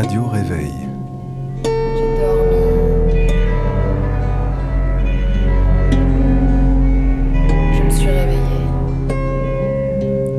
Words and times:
Radio 0.00 0.24
Réveil. 0.28 0.72
J'ai 1.62 2.16
dormi. 2.16 3.28
Je 7.76 7.82
me 7.84 7.90
suis 7.90 8.08
réveillée. 8.08 8.64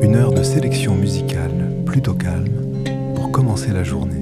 Une 0.02 0.16
heure 0.16 0.32
de 0.32 0.42
sélection 0.42 0.96
musicale 0.96 1.72
plutôt 1.86 2.14
calme 2.14 2.82
pour 3.14 3.30
commencer 3.30 3.70
la 3.70 3.84
journée. 3.84 4.21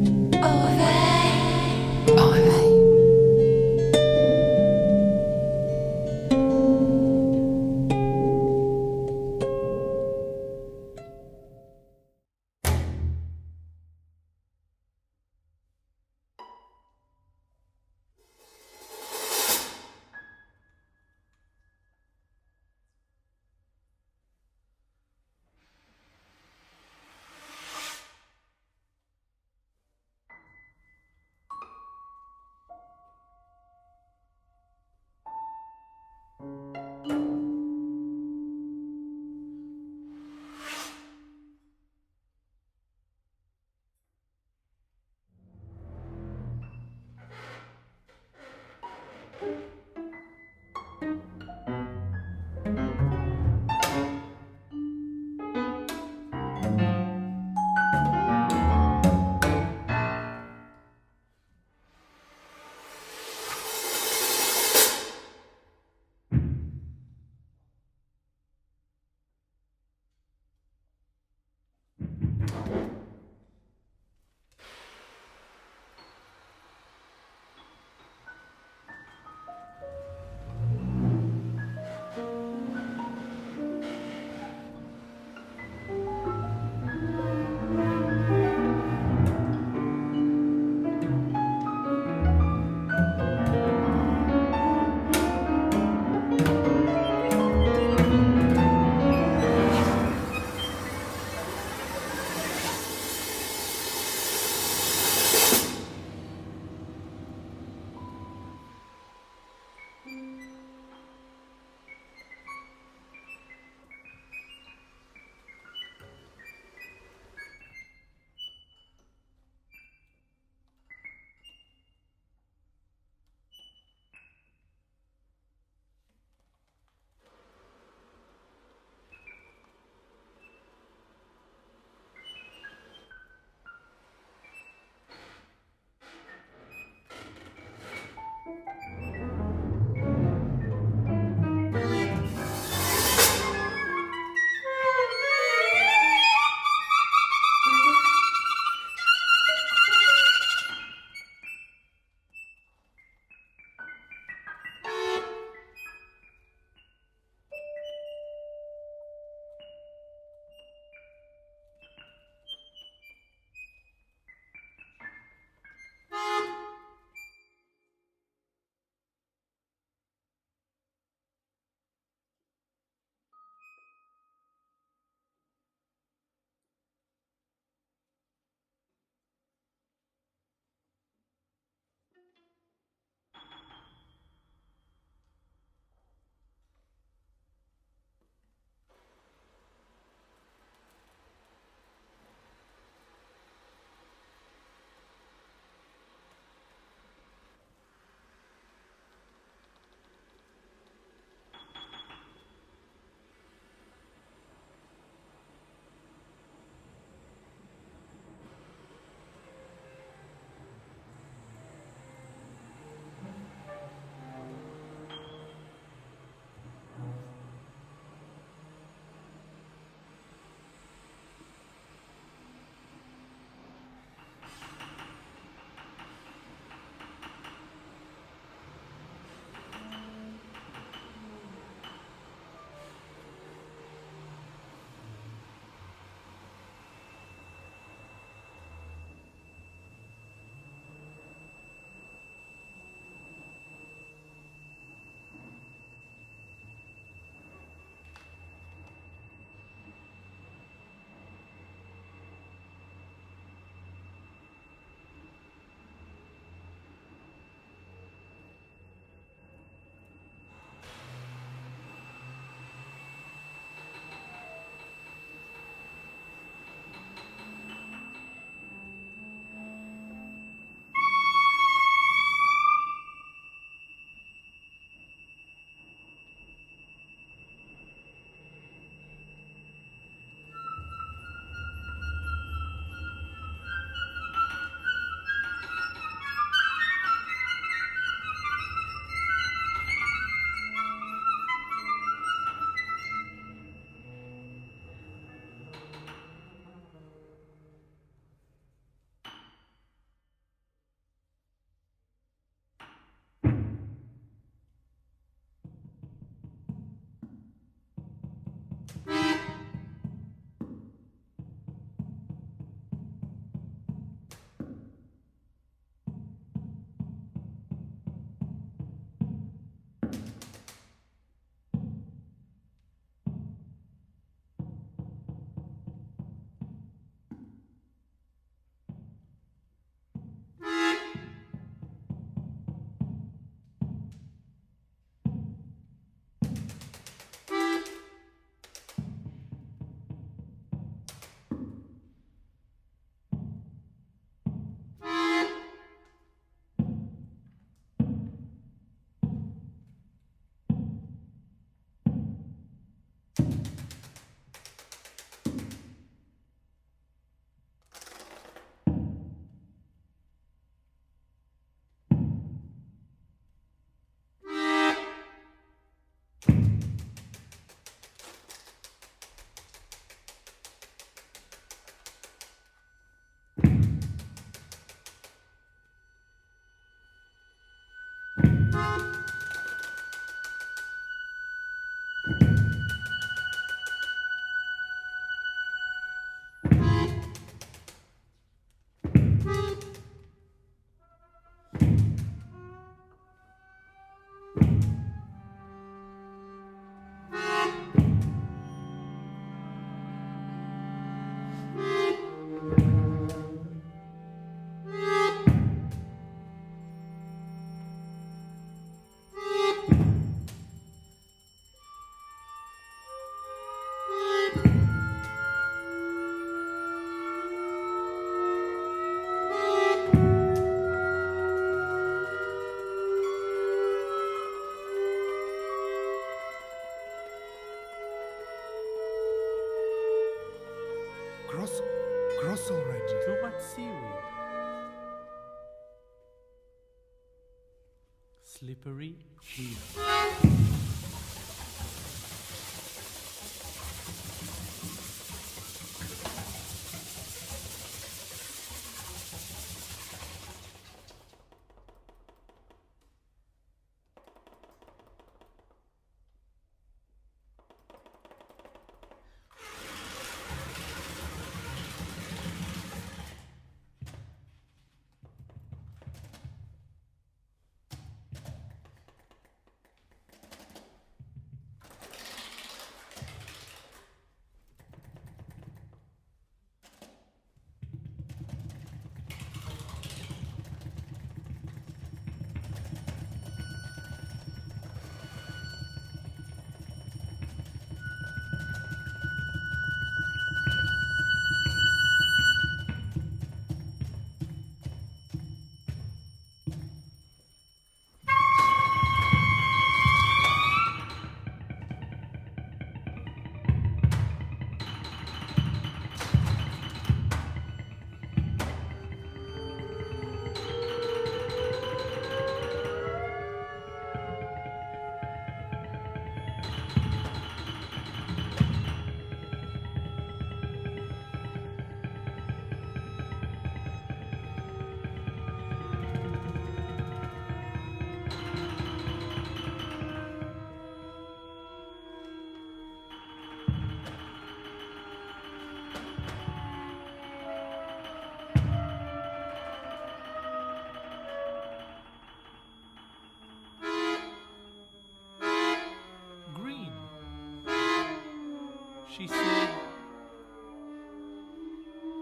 She 549.21 549.27
said 549.27 549.69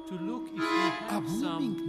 to 0.08 0.14
look 0.14 0.48
if 0.48 0.54
we 0.54 0.64
have 1.10 1.28
some 1.28 1.87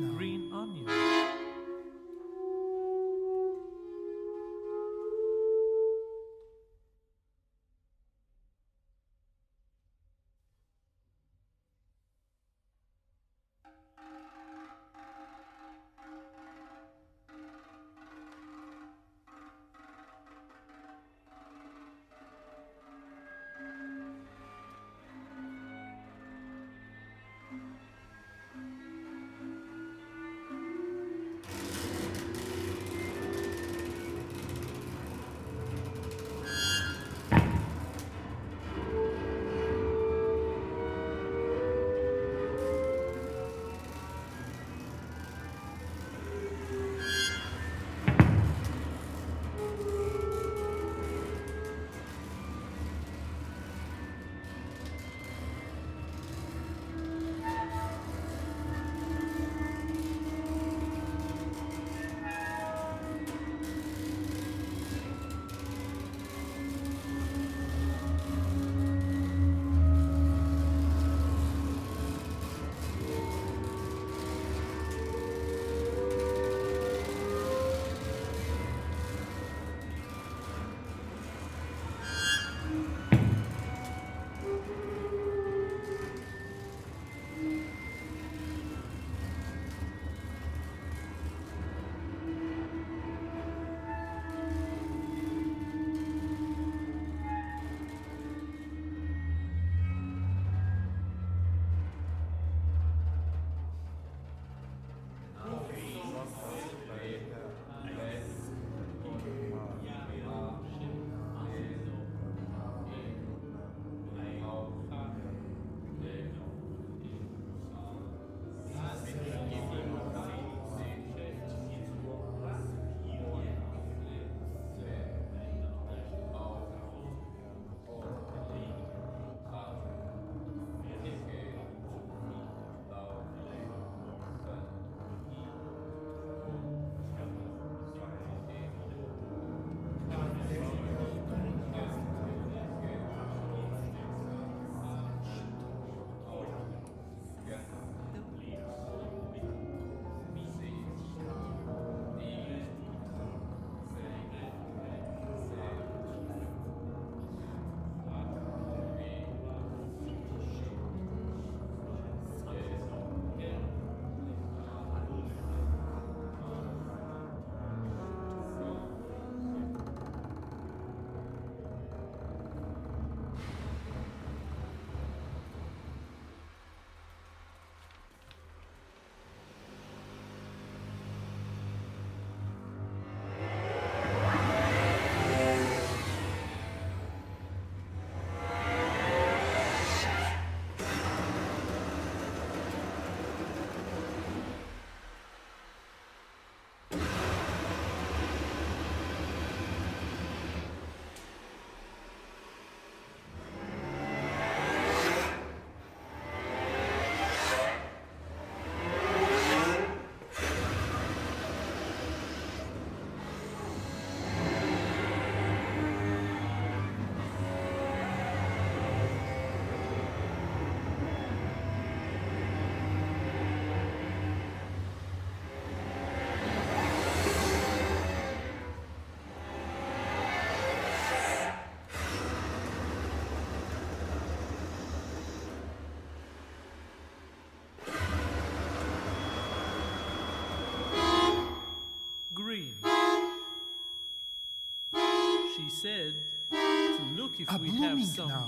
if 247.39 247.59
we 247.61 247.69
have 247.69 247.77
blooming 247.77 248.05
some 248.05 248.27
now. 248.27 248.47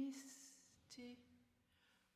Misty, 0.00 1.18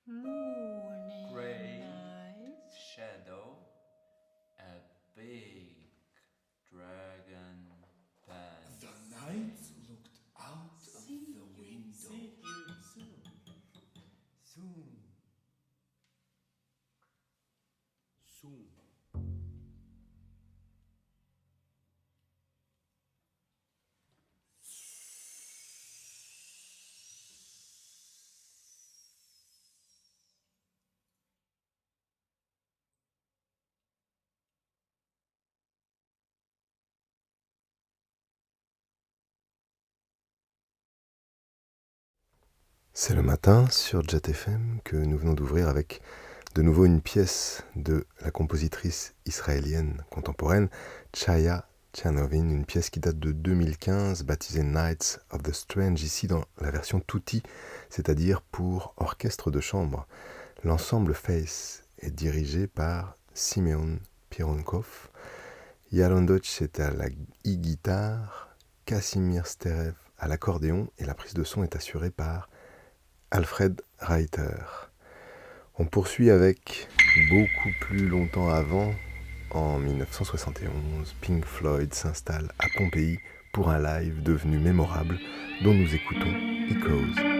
moony 0.06 1.26
Gray. 1.32 1.80
night. 1.80 2.72
shadow, 2.94 3.56
a 4.58 4.80
big 5.16 5.90
dragon 6.72 7.66
pen. 8.26 8.64
The 8.80 8.92
knight 9.14 9.63
C'est 42.96 43.16
le 43.16 43.22
matin 43.22 43.68
sur 43.70 44.08
Jet 44.08 44.28
FM 44.28 44.78
que 44.84 44.94
nous 44.94 45.18
venons 45.18 45.32
d'ouvrir 45.32 45.68
avec 45.68 46.00
de 46.54 46.62
nouveau 46.62 46.84
une 46.84 47.00
pièce 47.00 47.64
de 47.74 48.06
la 48.20 48.30
compositrice 48.30 49.16
israélienne 49.26 50.04
contemporaine 50.10 50.68
Chaya 51.12 51.66
Tchernovin, 51.92 52.48
une 52.48 52.64
pièce 52.64 52.90
qui 52.90 53.00
date 53.00 53.18
de 53.18 53.32
2015 53.32 54.22
baptisée 54.22 54.62
Nights 54.62 55.18
of 55.32 55.42
the 55.42 55.52
Strange, 55.52 56.04
ici 56.04 56.28
dans 56.28 56.44
la 56.60 56.70
version 56.70 57.00
tutti, 57.00 57.42
c'est-à-dire 57.90 58.42
pour 58.42 58.94
orchestre 58.96 59.50
de 59.50 59.58
chambre. 59.58 60.06
L'ensemble 60.62 61.14
Face 61.14 61.82
est 61.98 62.12
dirigé 62.12 62.68
par 62.68 63.16
Simeon 63.34 63.98
Pironkov. 64.30 65.08
Yaron 65.90 66.24
est 66.28 66.78
à 66.78 66.92
la 66.92 67.08
e-guitare, 67.44 68.54
Casimir 68.86 69.48
Sterev 69.48 69.94
à 70.16 70.28
l'accordéon 70.28 70.88
et 70.98 71.04
la 71.04 71.14
prise 71.14 71.34
de 71.34 71.42
son 71.42 71.64
est 71.64 71.74
assurée 71.74 72.10
par 72.10 72.48
Alfred 73.30 73.82
Reiter. 74.00 74.64
On 75.78 75.86
poursuit 75.86 76.30
avec 76.30 76.88
beaucoup 77.30 77.70
plus 77.80 78.08
longtemps 78.08 78.48
avant, 78.48 78.94
en 79.50 79.78
1971, 79.78 81.14
Pink 81.20 81.44
Floyd 81.44 81.92
s'installe 81.94 82.50
à 82.58 82.66
Pompéi 82.76 83.18
pour 83.52 83.70
un 83.70 83.80
live 83.80 84.22
devenu 84.22 84.58
mémorable 84.58 85.18
dont 85.62 85.74
nous 85.74 85.94
écoutons 85.94 86.34
Echoes. 86.70 87.33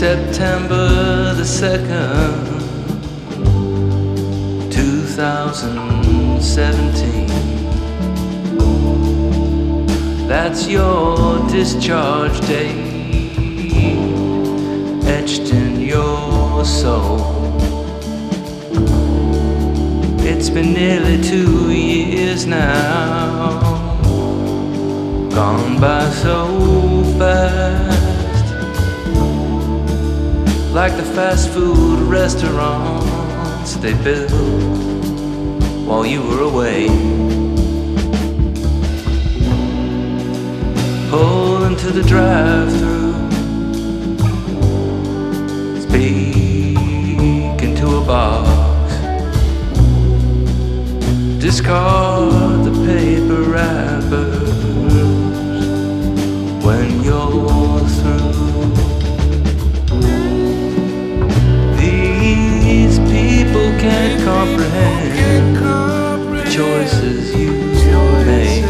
September 0.00 1.34
the 1.34 1.42
2nd, 1.42 2.62
2017. 4.72 7.26
That's 10.26 10.66
your 10.66 11.46
discharge 11.50 12.40
date, 12.48 13.36
etched 15.04 15.52
in 15.52 15.82
your 15.82 16.64
soul. 16.64 17.20
It's 20.20 20.48
been 20.48 20.72
nearly 20.72 21.20
two 21.22 21.70
years 21.72 22.46
now, 22.46 23.60
gone 25.28 25.78
by 25.78 26.08
so 26.08 27.04
fast. 27.18 28.09
Like 30.72 30.96
the 30.96 31.02
fast 31.02 31.48
food 31.50 31.98
restaurants 32.08 33.74
they 33.76 33.92
built 34.04 34.30
while 35.84 36.06
you 36.06 36.22
were 36.22 36.42
away. 36.42 36.86
Pull 41.10 41.64
into 41.64 41.90
the 41.90 42.04
drive 42.04 42.70
through, 42.78 43.30
speak 45.80 46.78
into 47.62 47.96
a 47.96 48.04
box. 48.06 48.94
Discard 51.40 52.64
the 52.64 52.72
paper 52.86 53.42
wrappers 53.50 54.50
when 56.64 57.02
you're 57.02 57.59
people 63.50 63.72
can't 63.80 64.22
comprehend 64.22 65.56
the 65.56 66.44
choices 66.44 67.34
you 67.34 67.50
make. 68.24 68.64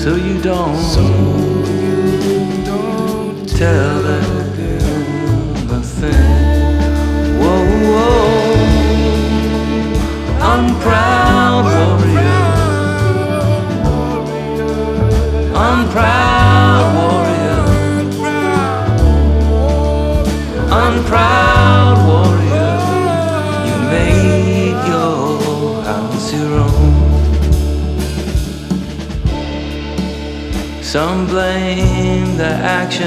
So 0.00 0.14
you 0.14 0.40
don't 0.40 0.78
tell 3.48 4.02
them 4.02 4.27
Some 30.98 31.28
blame 31.28 32.36
the 32.36 32.54
action 32.80 33.06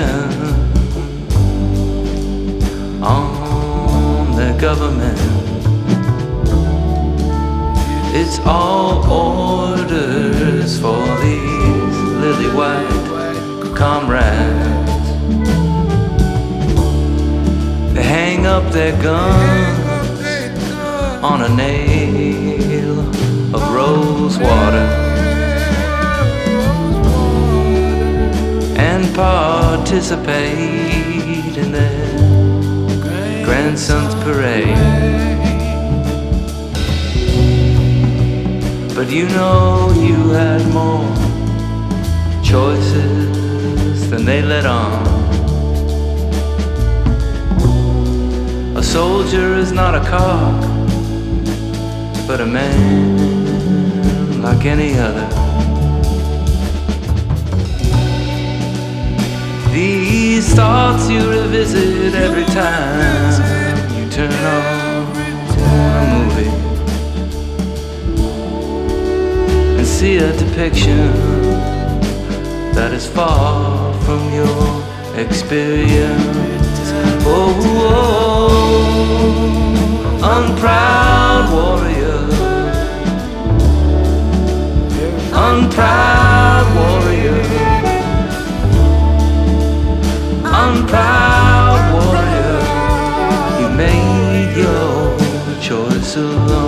on 3.04 4.34
the 4.38 4.58
government. 4.58 5.20
It's 8.16 8.40
all 8.46 9.04
orders 9.12 10.80
for 10.80 11.04
these 11.20 11.98
lily 12.24 12.50
white 12.56 13.76
comrades. 13.76 15.10
They 17.94 18.04
hang 18.04 18.46
up 18.46 18.72
their 18.72 18.96
guns 19.04 20.72
on 21.22 21.42
a 21.42 21.50
nail 21.50 23.00
of 23.54 23.62
rose 23.76 24.38
water 24.40 25.11
participate 29.14 30.52
in 31.58 31.72
their 31.72 33.46
grandson's 33.46 34.16
parade. 34.24 34.78
But 38.96 39.10
you 39.10 39.28
know 39.30 39.92
you 39.96 40.30
had 40.30 40.66
more 40.72 41.08
choices 42.44 44.10
than 44.10 44.26
they 44.26 44.42
let 44.42 44.66
on. 44.66 45.08
A 48.78 48.84
soldier 48.84 49.56
is 49.56 49.72
not 49.72 49.96
a 49.96 50.02
cock, 50.10 50.62
but 52.28 52.42
a 52.42 52.46
man 52.46 54.42
like 54.42 54.66
any 54.66 54.98
other. 54.98 55.41
These 60.34 60.54
thoughts 60.54 61.10
you 61.10 61.30
revisit 61.30 62.16
every 62.16 62.46
time 62.46 63.34
you 63.98 64.10
turn 64.10 64.32
on 64.32 65.06
a 65.60 66.06
movie. 66.16 66.54
and 69.78 69.86
see 69.86 70.16
a 70.20 70.32
depiction 70.38 71.12
that 72.72 72.94
is 72.94 73.06
far 73.06 73.94
from 74.06 74.22
your 74.34 74.84
experience. 75.20 76.92
Oh, 77.26 77.54
oh, 78.32 78.56
unproud 80.34 81.52
warrior, 81.52 82.22
unproud 85.34 86.31
unproud 90.72 91.82
warrior. 91.94 92.60
You 93.62 93.70
made 93.76 94.54
your 94.56 95.18
choice 95.62 96.16
alone. 96.16 96.61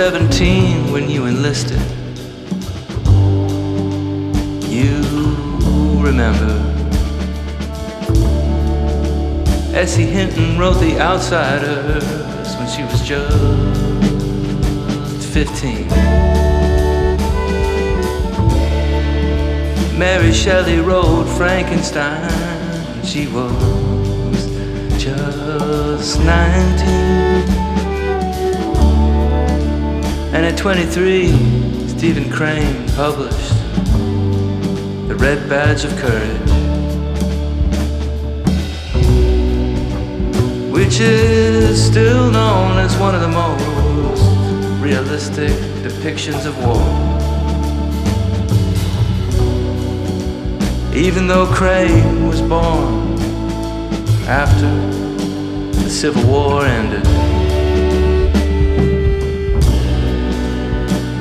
17 0.00 0.90
when 0.92 1.10
you 1.10 1.26
enlisted. 1.26 1.78
You 4.66 4.96
remember. 6.00 6.56
S.E. 9.74 10.04
Hinton 10.04 10.58
wrote 10.58 10.80
The 10.80 10.98
Outsiders 10.98 12.02
when 12.56 12.66
she 12.66 12.82
was 12.84 13.02
just 13.06 13.28
15. 15.34 15.86
Mary 19.98 20.32
Shelley 20.32 20.78
wrote 20.78 21.26
Frankenstein 21.36 22.22
when 22.94 23.04
she 23.04 23.26
was 23.26 24.46
just 24.98 26.18
19. 26.20 27.19
And 30.62 30.78
at 30.78 30.92
23, 30.92 31.88
Stephen 31.88 32.30
Crane 32.30 32.86
published 32.90 33.54
The 35.08 35.16
Red 35.18 35.48
Badge 35.48 35.84
of 35.86 35.96
Courage, 35.96 36.50
which 40.70 41.00
is 41.00 41.82
still 41.82 42.30
known 42.30 42.76
as 42.76 42.94
one 42.98 43.14
of 43.14 43.22
the 43.22 43.28
most 43.28 43.64
realistic 44.82 45.52
depictions 45.82 46.44
of 46.44 46.54
war. 46.58 46.76
Even 50.94 51.26
though 51.26 51.46
Crane 51.46 52.28
was 52.28 52.42
born 52.42 53.18
after 54.28 54.68
the 55.82 55.88
Civil 55.88 56.26
War 56.26 56.66
ended. 56.66 57.39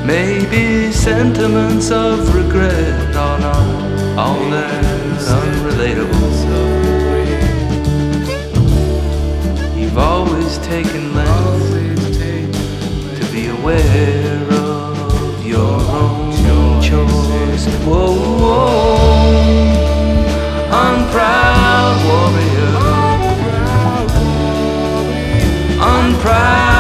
Maybe 0.10 0.92
sentiments 0.92 1.92
of 1.92 2.34
regret 2.34 3.16
are 3.16 3.40
not 3.40 4.18
all 4.18 4.50
that 4.50 4.84
unrelatable. 5.38 6.34
You've 9.78 10.00
always 10.00 10.58
taken 10.74 11.14
less 11.14 11.62
to 13.20 13.32
be 13.32 13.50
aware 13.50 14.48
of 14.52 15.46
your 15.46 15.80
own 16.02 16.82
choice. 16.82 17.68
Whoa, 17.86 18.16
whoa, 18.42 19.06
unproud 20.86 21.98
warrior, 22.08 22.74
unproud 25.80 26.79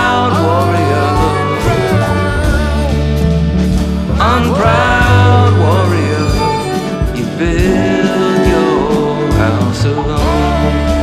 alone. 9.85 10.98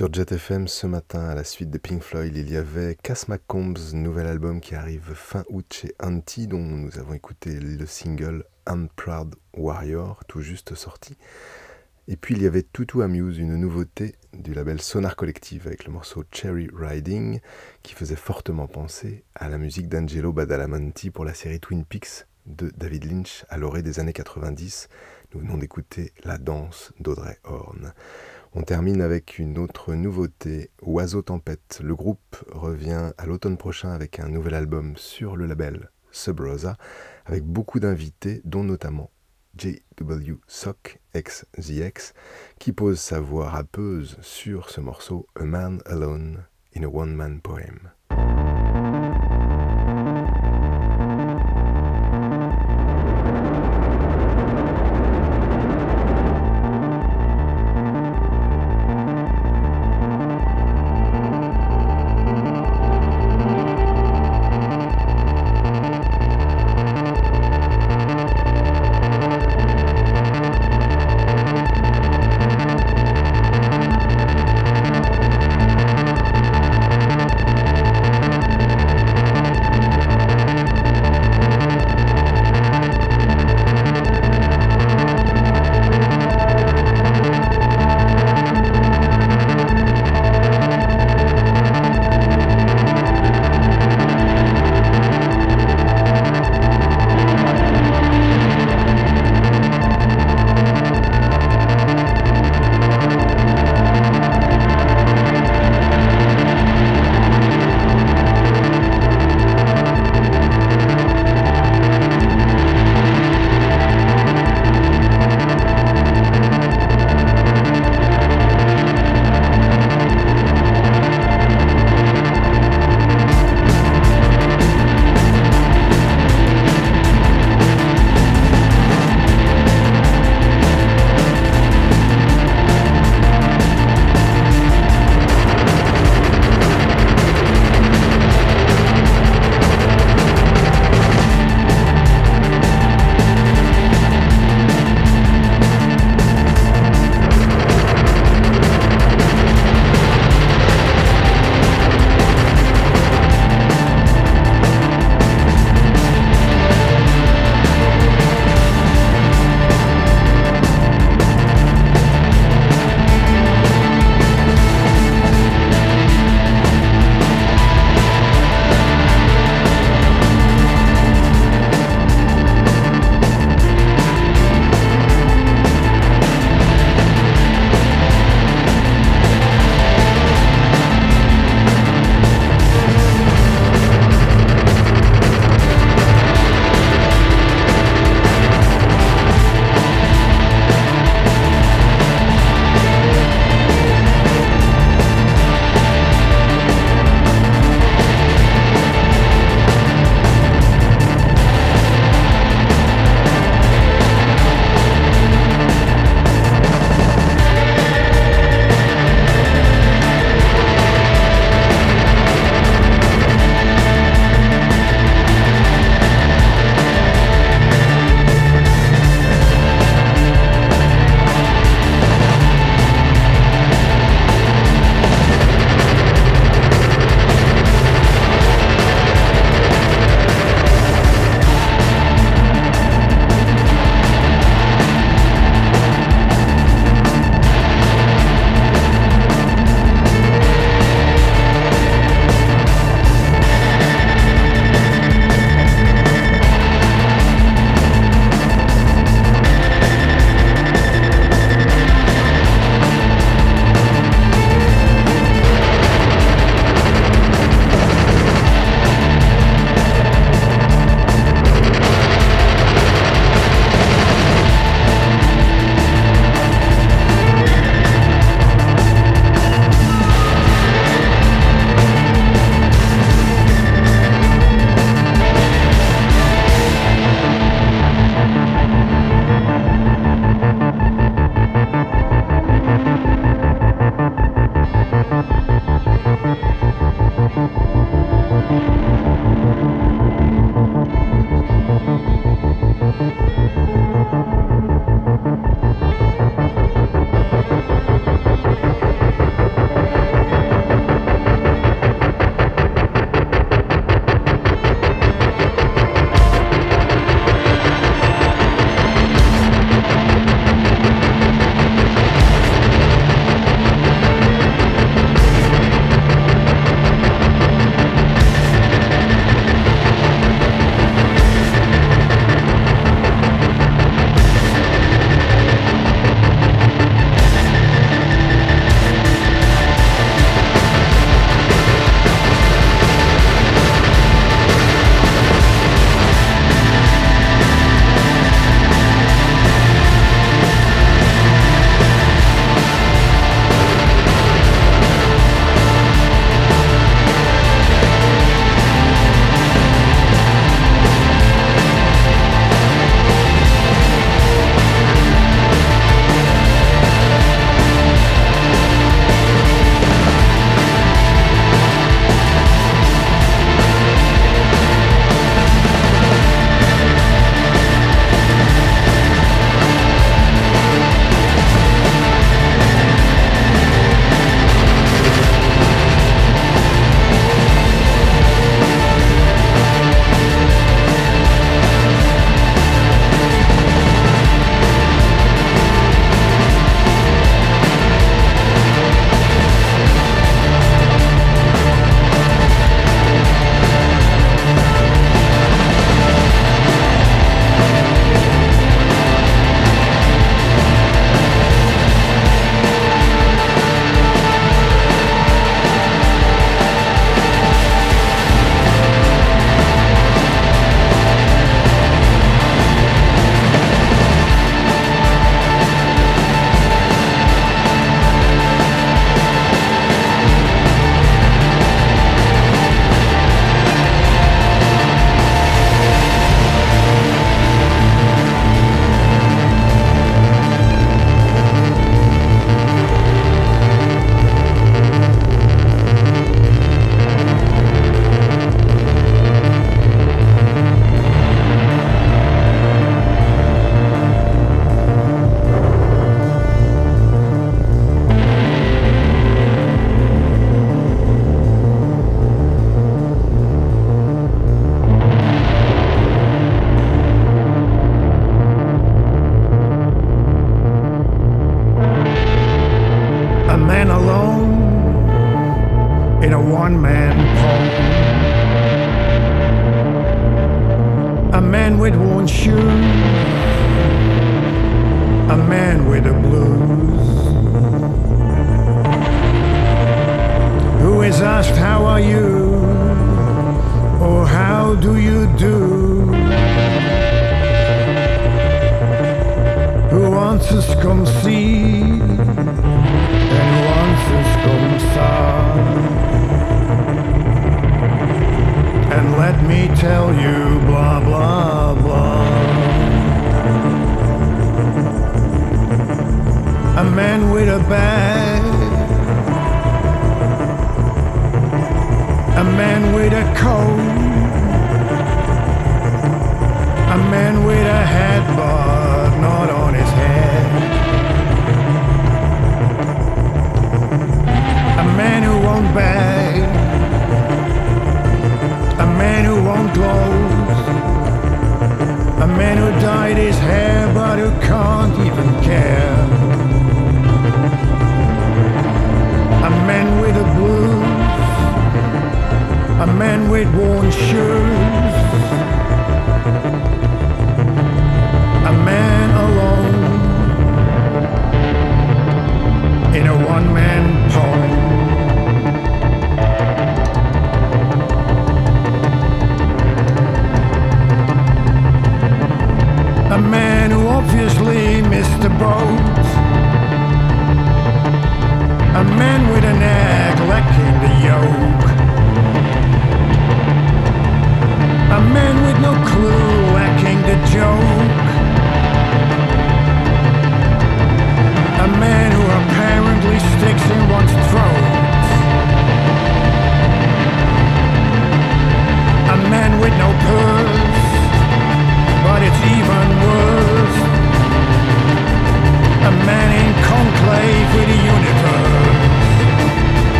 Sur 0.00 0.10
Jet 0.10 0.32
FM 0.32 0.66
ce 0.66 0.86
matin, 0.86 1.28
à 1.28 1.34
la 1.34 1.44
suite 1.44 1.68
de 1.68 1.76
Pink 1.76 2.02
Floyd, 2.02 2.34
il 2.34 2.50
y 2.50 2.56
avait 2.56 2.96
Cass 3.02 3.28
McCombs, 3.28 3.92
nouvel 3.92 4.28
album 4.28 4.62
qui 4.62 4.74
arrive 4.74 5.12
fin 5.12 5.44
août 5.50 5.66
chez 5.70 5.94
Anti, 6.02 6.46
dont 6.46 6.62
nous 6.62 6.98
avons 6.98 7.12
écouté 7.12 7.60
le 7.60 7.84
single 7.84 8.46
Unproud 8.64 9.36
Warrior, 9.52 10.24
tout 10.26 10.40
juste 10.40 10.74
sorti. 10.74 11.18
Et 12.08 12.16
puis 12.16 12.34
il 12.34 12.42
y 12.42 12.46
avait 12.46 12.62
Tutu 12.62 13.02
Amuse, 13.02 13.36
une 13.36 13.56
nouveauté 13.56 14.14
du 14.32 14.54
label 14.54 14.80
Sonar 14.80 15.16
Collective 15.16 15.66
avec 15.66 15.84
le 15.84 15.92
morceau 15.92 16.24
Cherry 16.32 16.70
Riding, 16.72 17.40
qui 17.82 17.92
faisait 17.92 18.16
fortement 18.16 18.68
penser 18.68 19.24
à 19.34 19.50
la 19.50 19.58
musique 19.58 19.90
d'Angelo 19.90 20.32
Badalamenti 20.32 21.10
pour 21.10 21.26
la 21.26 21.34
série 21.34 21.60
Twin 21.60 21.84
Peaks 21.84 22.24
de 22.46 22.72
David 22.74 23.04
Lynch 23.04 23.44
à 23.50 23.58
l'orée 23.58 23.82
des 23.82 24.00
années 24.00 24.14
90. 24.14 24.88
Nous 25.34 25.40
venons 25.40 25.58
d'écouter 25.58 26.14
La 26.24 26.38
danse 26.38 26.94
d'Audrey 27.00 27.38
Horn. 27.44 27.92
On 28.52 28.62
termine 28.62 29.00
avec 29.00 29.38
une 29.38 29.58
autre 29.58 29.94
nouveauté, 29.94 30.70
Oiseau 30.82 31.22
Tempête. 31.22 31.80
Le 31.84 31.94
groupe 31.94 32.36
revient 32.50 33.12
à 33.16 33.26
l'automne 33.26 33.56
prochain 33.56 33.90
avec 33.90 34.18
un 34.18 34.28
nouvel 34.28 34.54
album 34.54 34.96
sur 34.96 35.36
le 35.36 35.46
label 35.46 35.88
Sub 36.10 36.40
Rosa, 36.40 36.76
avec 37.26 37.44
beaucoup 37.44 37.78
d'invités, 37.78 38.42
dont 38.44 38.64
notamment 38.64 39.12
J.W. 39.56 40.38
Sock 40.48 40.98
ex 41.14 41.46
qui 42.58 42.72
pose 42.72 42.98
sa 42.98 43.20
voix 43.20 43.50
rappeuse 43.50 44.16
sur 44.20 44.68
ce 44.68 44.80
morceau 44.80 45.28
A 45.36 45.44
Man 45.44 45.80
Alone 45.86 46.44
in 46.74 46.82
a 46.82 46.88
One 46.88 47.14
Man 47.14 47.40
Poem. 47.40 47.92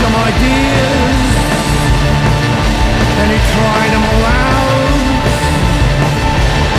some 0.00 0.14
ideas 0.16 1.34
and 3.20 3.28
he 3.30 3.38
tried 3.54 3.90
them 3.94 4.04
all 4.10 4.24
out, 4.26 5.24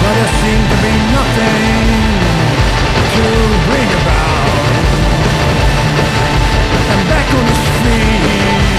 but 0.02 0.14
there 0.18 0.34
seemed 0.42 0.68
to 0.74 0.78
be 0.84 0.94
nothing 1.16 1.80
to 3.16 3.26
bring 3.68 3.90
about. 4.00 4.86
And 6.92 7.02
back 7.12 7.28
on 7.40 7.46
his 7.52 7.64
feet, 7.82 8.76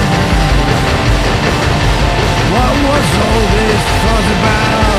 What 2.54 2.74
was 2.90 3.08
all 3.26 3.44
this 3.56 3.84
fuss 4.02 4.28
about? 4.38 4.91